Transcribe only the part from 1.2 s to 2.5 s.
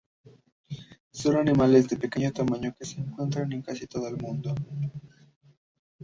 animales de pequeño